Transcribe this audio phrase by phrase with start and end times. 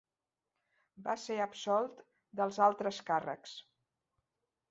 [1.07, 2.01] Va ser absolt
[2.41, 3.55] dels altres càrrecs.